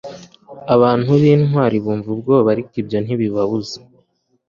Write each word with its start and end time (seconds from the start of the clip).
Abantu 0.75 1.11
bintwari 1.21 1.77
bumva 1.83 2.09
ubwoba 2.15 2.47
ariko 2.53 2.73
ibyo 2.81 2.97
ntibibabuza 3.01 3.77